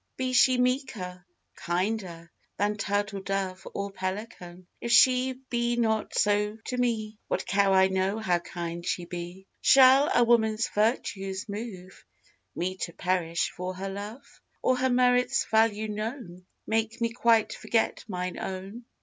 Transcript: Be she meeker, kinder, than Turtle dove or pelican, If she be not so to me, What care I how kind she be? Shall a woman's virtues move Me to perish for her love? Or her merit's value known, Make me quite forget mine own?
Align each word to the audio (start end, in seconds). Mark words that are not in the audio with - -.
Be 0.17 0.33
she 0.33 0.57
meeker, 0.57 1.23
kinder, 1.55 2.31
than 2.57 2.75
Turtle 2.75 3.21
dove 3.21 3.67
or 3.75 3.91
pelican, 3.91 4.65
If 4.79 4.91
she 4.91 5.33
be 5.51 5.75
not 5.75 6.15
so 6.15 6.57
to 6.65 6.77
me, 6.77 7.19
What 7.27 7.45
care 7.45 7.69
I 7.69 7.87
how 8.19 8.39
kind 8.39 8.83
she 8.83 9.05
be? 9.05 9.45
Shall 9.61 10.09
a 10.11 10.23
woman's 10.23 10.67
virtues 10.69 11.47
move 11.47 12.03
Me 12.55 12.77
to 12.77 12.93
perish 12.93 13.51
for 13.55 13.75
her 13.75 13.89
love? 13.89 14.41
Or 14.63 14.75
her 14.77 14.89
merit's 14.89 15.45
value 15.45 15.87
known, 15.87 16.47
Make 16.65 16.99
me 16.99 17.13
quite 17.13 17.53
forget 17.53 18.03
mine 18.07 18.39
own? 18.39 18.85